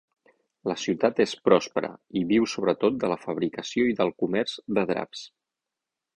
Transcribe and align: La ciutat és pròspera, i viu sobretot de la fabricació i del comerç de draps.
La 0.69 0.75
ciutat 0.83 1.19
és 1.25 1.35
pròspera, 1.49 1.91
i 2.21 2.23
viu 2.31 2.47
sobretot 2.55 2.99
de 3.05 3.11
la 3.13 3.19
fabricació 3.27 3.87
i 3.93 3.97
del 4.01 4.13
comerç 4.25 4.59
de 4.79 4.89
draps. 4.95 5.25